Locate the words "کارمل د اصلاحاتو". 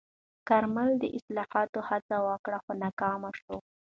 0.47-1.79